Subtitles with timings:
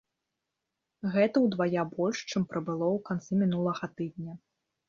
[1.15, 4.33] Гэта ўдвая больш, чым прыбыло ў канцы мінулага тыдня.